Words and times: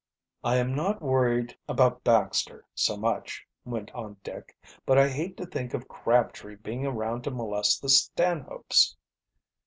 "I 0.43 0.55
am 0.55 0.73
not 0.73 0.99
worried 1.03 1.55
about 1.69 2.03
Baxter 2.03 2.65
so 2.73 2.97
much," 2.97 3.45
went 3.65 3.91
on 3.91 4.17
Dick. 4.23 4.57
"But 4.83 4.97
I 4.97 5.07
hate 5.09 5.37
to 5.37 5.45
think 5.45 5.75
of 5.75 5.87
Crabtree 5.87 6.55
being 6.55 6.87
around 6.87 7.23
to 7.25 7.29
molest 7.29 7.83
the 7.83 7.87
Stanhopes." 7.89 8.95